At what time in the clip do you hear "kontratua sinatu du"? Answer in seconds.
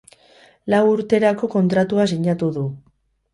1.57-2.65